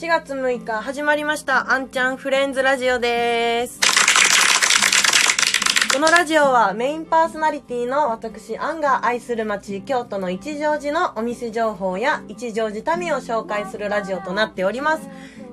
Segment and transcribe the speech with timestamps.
[0.00, 3.78] 4月6日始まりました、あんちゃんフレンズラジオです。
[5.92, 15.06] このラジオはメインパーソナリティの私、アンが愛する街、京都の一乗寺のお店情報や一乗寺民を紹介するラジオとなっております。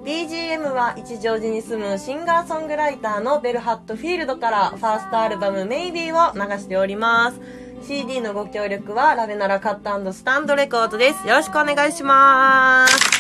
[0.06, 7.42] BGM は一乗寺に住むシンガーソングライターのベルハットフィールドからファーストアルバムメイビーを流しております。
[7.86, 11.28] CD のご協力はラベナラカットスタンドレコードです。
[11.28, 13.17] よろしくお願いします。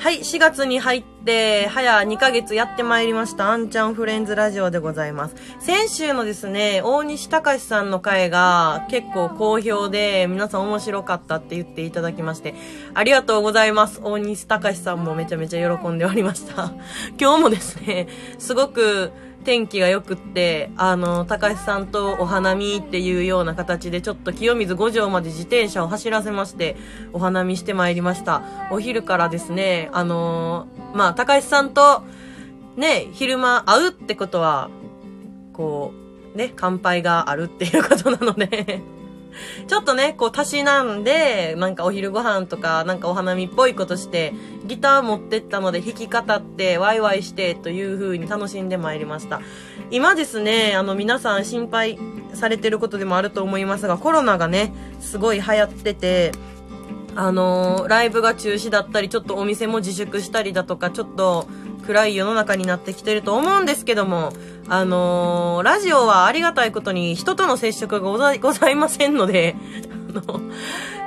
[0.00, 5.34] はい、4月に入って、早2ヶ月やってまいりました、あんちゃんフレンズラジオでございます。
[5.58, 12.54] 先週のですね、大西隆さんの回が結構好評で、皆さん面白かったって言っていただきまして、
[12.94, 14.00] ありがとうございます。
[14.00, 16.72] 大西隆さんもめちゃめちゃ喜んでおりました。
[17.20, 18.06] 今日もですね、
[18.38, 19.10] すごく、
[19.48, 26.76] 天気が良くって、あの、高橋さんとお花見っていうような形で、ちょっと清水五条まで自転車を走らせまして、
[27.14, 28.42] お花見してまいりました。
[28.70, 32.02] お昼からですね、あのまあ、高橋さんと、
[32.76, 34.68] ね、昼間会うってことは、
[35.54, 35.94] こ
[36.34, 38.82] う、ね、乾杯があるっていうことなので、
[39.66, 44.32] ちょっとね、こう、たしなんで、なんかお昼ご飯とか、なんかお花見っぽいことして、
[44.66, 49.40] ギター持ってったので弾き語って、ワイワイして、という風に楽しんでまいりました。
[49.90, 51.98] 今ですね、あの、皆さん心配
[52.34, 56.32] されてることでもあると思いますが、コロナがね、すごい流行ってて、
[57.14, 61.48] あのーライブが中止だったり、ちょっとお店も自粛したりだとか、ちょっと
[61.88, 64.34] 暗い世の中になってきてると思うんですけども、
[64.68, 69.56] あのーラジオはありがたいことに人との接触がございございませんので、
[70.10, 70.40] あの、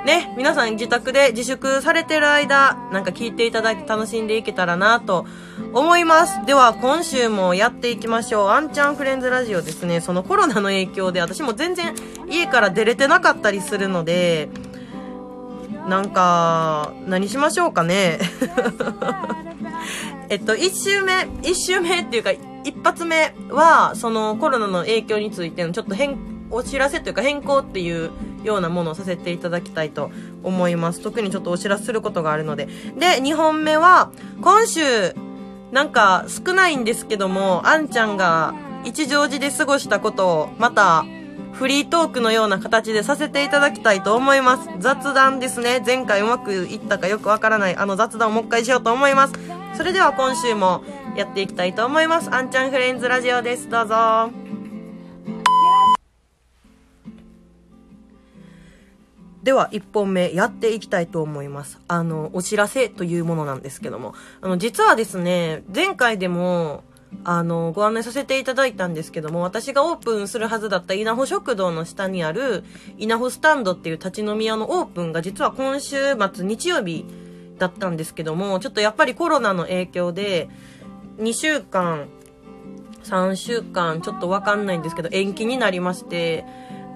[0.04, 5.24] ね、皆さん自宅で自粛されてる間、なんか聞いていただいて楽しんでいけたらなと
[5.72, 6.44] 思います。
[6.46, 8.48] では、今週もやっていきましょう。
[8.48, 11.94] あんちゃんフレンズラジオですね、そのコロナの影響で私も全然
[12.28, 14.48] 家から出れてなかったりするので、
[15.88, 18.18] なんか、何しましょうかね。
[20.28, 22.30] えっと、一周目、一周目っていうか、
[22.64, 26.18] 一発目は、そのコロナの影響についてのちょっと変、
[26.50, 28.10] お知らせというか変更っていう
[28.44, 30.10] ようなものをさせていただきたいと
[30.42, 31.00] 思います。
[31.00, 32.68] 特にちょっとお知らせすることがあるので。
[32.98, 34.10] で、二本目は、
[34.40, 35.14] 今週、
[35.72, 38.54] なんか少ないんですけども、あんちゃんが
[38.84, 41.04] 一乗寺で過ごしたことを、また、
[41.52, 44.68] フリートークのような形でさせていただきたいと思います。
[44.78, 45.82] 雑談ですね。
[45.84, 49.34] 前回うまくいったかよくわからないあの雑談をもう一回しようと思います。
[49.76, 50.82] それでは今週も
[51.16, 52.30] やっていきたいと思います。
[52.32, 53.68] あんちゃんフレンズラジオです。
[53.68, 54.30] どうぞ。
[59.42, 61.80] では、1本目やっていきたいと思います。
[61.88, 64.14] あの、お知らせというものなんですけども。
[64.40, 66.84] あの、実はですね、前回でも、
[67.24, 72.64] あの、ご案内させていただいたんですけども、私がオープンするはずだった稲穂食堂の下にある、
[72.98, 75.96] 稲穂スタンドっていう立ち飲み屋のオープンが実は今週
[76.32, 77.04] 末日曜日
[77.58, 80.48] だったんですけども、ちょっとやっぱりコロナの影響で、
[81.18, 82.08] 2週間、
[83.04, 86.44] 3週間、ちょっとわかんないんですけど、延期になりまして、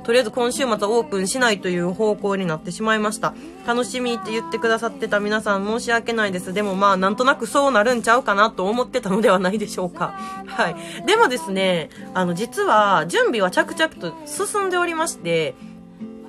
[0.06, 3.34] とりあえず今週末オープンしないという方向になってしまいました。
[3.66, 6.52] 楽しみって言ってくださってた皆さん申し訳ないです。
[6.52, 10.14] でもまあなんとなくそうなるんちゃうかなと思ってたのではないでしょうか。
[10.46, 10.76] はい。
[11.06, 15.56] でもですね、あの実は準備は着々と進んでおりまして、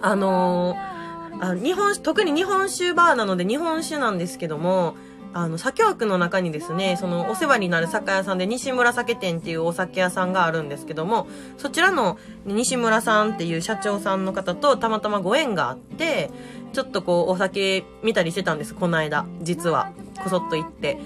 [0.01, 0.97] あのー
[1.39, 4.95] あ日本、特に日本酒バーなので日本酒なんですけども、
[5.33, 11.27] あの、左京区の中にですね、そのお世話になる酒屋さんで西村酒店っていうお酒屋さんがあるんですけども、
[11.57, 16.31] そちらの西村さんっていう社長さんの方とたまたまご縁があって、
[16.73, 19.25] ちょっとこうお酒見たりしてたんです、この間。
[19.41, 19.91] 実は。
[20.23, 20.97] こそっと行って。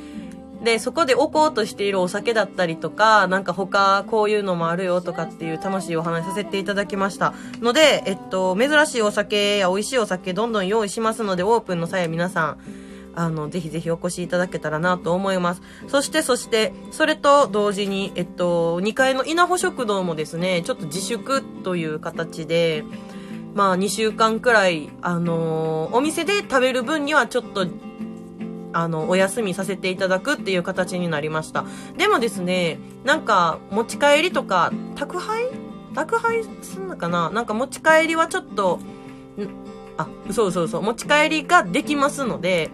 [0.64, 7.34] で、そこで置こうとしているお酒だったりとか、なんか他こういうのもあるよとかっていう楽しいお話させていただきました。
[7.62, 12.58] ので、えっと、珍しいお酒や美味しいお酒どんどん用意しますので、オープンの際は皆さん、
[13.16, 15.62] あの、ぜひぜひお越しいただけたらなと思います。
[15.88, 22.84] そして、そして、それと同時に、えっと、2階の稲穂食堂もですね、ちょっと自粛という形で、
[23.54, 27.68] まあ、2週間くらい、あのお店で食べる分にはちょっと、
[28.74, 31.66] あの、お休みさせていただくっていう形になりました。
[31.98, 35.50] でもですね、なんか、持ち帰りとか、宅配？
[35.94, 37.30] 宅配すんのかな？
[37.32, 38.80] なんか持ち帰りはちょっと、
[40.02, 42.72] あ、そうそうそう、持ち帰りができますので、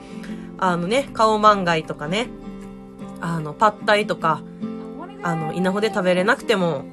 [0.57, 2.27] あのね、顔漫画とかね、
[3.21, 4.41] あの、パッタイとか、
[5.23, 6.85] あの、稲穂で食べれなくても、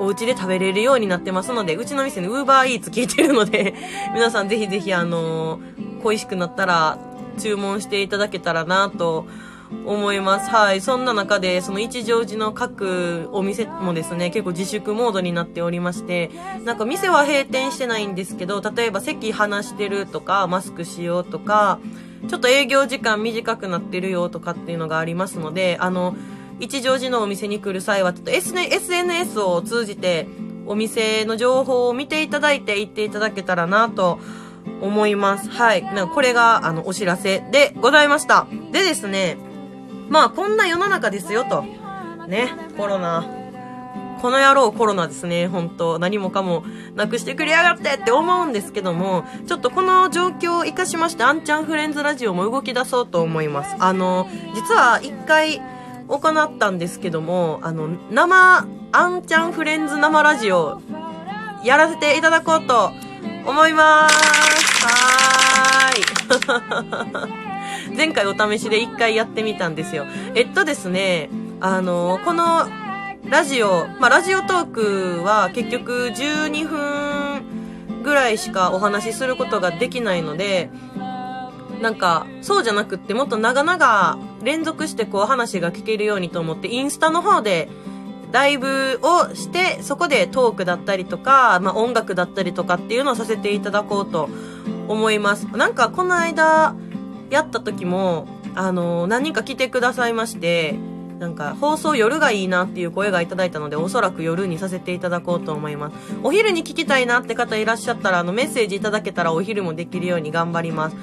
[0.00, 3.74] お家で食べれるようになってますので、うちの店にウーバーイーツ聞いてるので、
[4.14, 5.60] 皆さんぜひぜひあの
[6.02, 6.98] 恋しくなったら
[7.38, 9.26] 注文していただけたらなと
[9.86, 10.50] 思います。
[10.50, 10.80] はい。
[10.80, 16.30] そんな中で、その一乗寺の各お店もですね、結構自粛モードになっておりまして、
[16.64, 21.78] なんか店は閉店してないんですけど、例えば席離してるとか、マスクしようとか、
[22.28, 26.16] ちょっと営業時間短くなってるよとかっていうのがありますので、あの、
[26.58, 30.26] 一乗寺のお店に来る際は、ちょっと SNS を通じて、
[30.66, 34.20] お店の情報を見ていただいて行っていただけたらなと
[34.80, 35.48] 思います。
[35.48, 35.82] はい。
[35.82, 38.46] なんかこれが、あの、お知らせでございました。
[38.70, 39.38] でですね、
[40.10, 41.64] まあ、こんな世の中ですよと。
[42.26, 43.24] ね、コロナ。
[44.20, 46.62] この野郎コロナですね、本当何もかも
[46.94, 53.74] なくしてくれやがってって思うんですけども、ちょっとこの状況を活かしまして、あんちゃんフレンズラジオも動き出そうと思います。
[53.78, 55.62] あの、実は一回
[56.08, 60.82] 行ったんですけども、あの、生、あんちゃんフレンズ生ラジオ、
[61.64, 62.90] やらせていただこうと
[63.46, 64.84] 思います。
[64.84, 67.49] はーい。
[68.00, 70.06] 前回お試しで一回やってみたんですよ。
[70.34, 71.28] えっとですね、
[71.60, 72.66] あの、この
[73.28, 74.64] ラジオ、まあ、ラジオトー
[75.18, 80.70] クは結局12分ぐらいしかお話しすることができないので、
[81.82, 87.68] なんか、そうじゃなくってもっと長々連続してこう話が聞けるようにと思って、インスタの方で
[88.32, 94.30] ライブをして、そこでトークだったりとか、まあ、音楽だったりとかっていうのをさせていただこうと
[94.88, 95.46] 思います。
[95.54, 96.74] なんかこの間
[97.30, 100.74] やった時も、あの、何人か来てくださいまして、
[101.18, 110.96] なんか放送夜がいいなっていう声がいただいたのでおそらく夜にさせていただこうと思いますお昼に聞きたいなって方いらっしゃったらあのメッセージいただけたらお昼もできるように頑張ります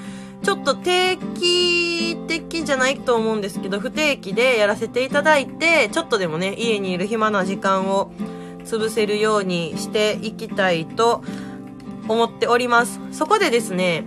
[0.43, 8.11] ちょっと定期的じゃないと思うんですけど、不定期でやらせていただいて、ちょっとでもね、家にいる暇な時間を
[8.63, 11.23] 潰せるようにしていきたいと
[12.07, 12.99] 思っております。
[13.11, 14.05] そこでですね、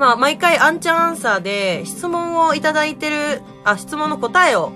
[0.00, 4.72] まあ、毎回アンチャンアンサーで質問をいただいてる、あ、質問の答えを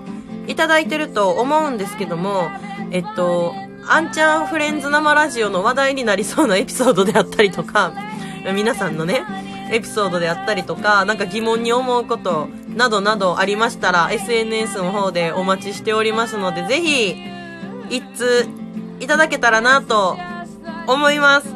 [0.47, 2.51] いただいてると思うんですけども、
[2.91, 3.55] えっと、
[3.89, 7.95] アンチャンフレンズ生ラジオの話題になりそうなエピソードであったりとか、
[8.55, 9.23] 皆さんのね、
[9.73, 17.17] エピソードであったりとか、なんか疑問に思うことなどなどありましたら、SNS の方でお待ちしておりますので、ぜひ、
[17.89, 18.47] 一通
[19.01, 20.19] いただけたらなと
[20.87, 21.49] 思います。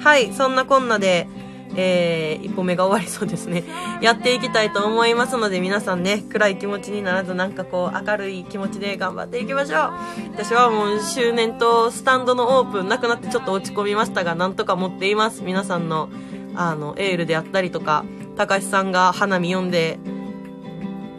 [0.00, 1.28] はい、そんなこんなで、
[1.76, 3.64] えー、一歩目が終わりそうですね。
[4.00, 9.90] やっていきたいと思いますので、皆さんね、暗い気持ちにならず、なんかこう、明るい気持ちで頑張っていきましょう。
[10.34, 15.42] 私はもう、周年とスタンドのオープンなくなってちょっと落ち込みましたが、なんとか持っています。
[15.42, 16.08] 皆さんの
[16.54, 18.04] あの、エールであったりとか、
[18.36, 19.98] 高橋さんが花見読んで、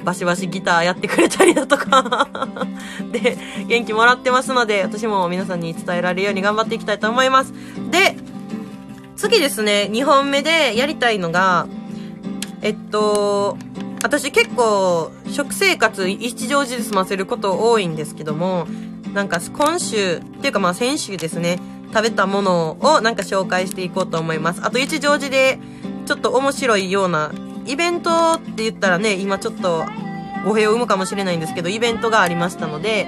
[0.04, 2.28] バシバシギターやってくれたりだとか
[3.12, 7.54] で、元気もらってますので、私も皆さんに伝えられるように頑張っていきたいと思います。
[7.90, 8.18] で、
[9.24, 11.66] 次ですね、2本目でやりたいのが、
[12.62, 13.58] えっと、
[14.04, 18.68] 私結構、食生活一乗寺で済ませること多いんですけども、
[19.14, 21.58] なんか今週、っていうかまあ先週ですね、
[21.94, 24.62] 食べたものをなんか紹介していこうと思います。
[24.62, 25.58] あと一乗寺で
[26.06, 27.32] ちょっと面白いような
[27.66, 29.86] イベントって言ったらね、今ちょっと
[30.46, 33.08] 語弊を生むかもしれないんですけど、イベントがありましたので、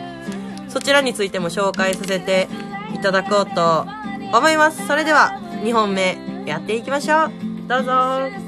[0.70, 2.48] そちらについても紹介させて
[2.94, 3.86] いただこうと
[4.32, 4.88] 思います。
[4.88, 6.16] それでは2本目
[6.46, 7.32] やっていきましょう。
[7.68, 8.45] どうぞ。